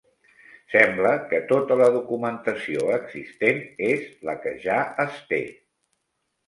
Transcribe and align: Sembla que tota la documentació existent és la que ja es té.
Sembla 0.75 1.11
que 1.33 1.41
tota 1.51 1.77
la 1.83 1.91
documentació 1.97 2.89
existent 2.97 3.63
és 3.93 4.09
la 4.31 4.37
que 4.47 4.57
ja 4.69 4.81
es 5.09 5.23
té. 5.33 5.45